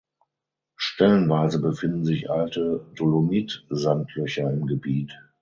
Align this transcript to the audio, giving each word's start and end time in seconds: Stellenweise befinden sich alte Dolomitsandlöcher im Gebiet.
Stellenweise 0.77 1.61
befinden 1.61 2.05
sich 2.05 2.31
alte 2.31 2.87
Dolomitsandlöcher 2.95 4.51
im 4.51 4.65
Gebiet. 4.65 5.13